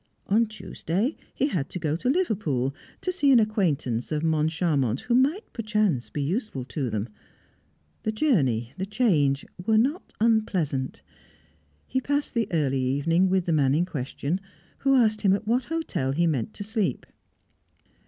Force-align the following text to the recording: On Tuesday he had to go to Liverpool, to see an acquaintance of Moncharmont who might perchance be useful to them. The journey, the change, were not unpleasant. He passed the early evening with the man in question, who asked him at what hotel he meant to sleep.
On 0.25 0.47
Tuesday 0.47 1.15
he 1.35 1.49
had 1.49 1.69
to 1.69 1.77
go 1.77 1.95
to 1.95 2.09
Liverpool, 2.09 2.73
to 3.01 3.11
see 3.11 3.31
an 3.31 3.39
acquaintance 3.39 4.11
of 4.11 4.23
Moncharmont 4.23 5.01
who 5.01 5.13
might 5.13 5.53
perchance 5.53 6.09
be 6.09 6.23
useful 6.23 6.65
to 6.65 6.89
them. 6.89 7.07
The 8.01 8.11
journey, 8.11 8.73
the 8.77 8.87
change, 8.87 9.45
were 9.63 9.77
not 9.77 10.11
unpleasant. 10.19 11.03
He 11.85 12.01
passed 12.01 12.33
the 12.33 12.47
early 12.51 12.81
evening 12.81 13.29
with 13.29 13.45
the 13.45 13.53
man 13.53 13.75
in 13.75 13.85
question, 13.85 14.41
who 14.79 14.95
asked 14.95 15.21
him 15.21 15.33
at 15.33 15.45
what 15.45 15.65
hotel 15.65 16.13
he 16.13 16.25
meant 16.25 16.55
to 16.55 16.63
sleep. 16.63 17.05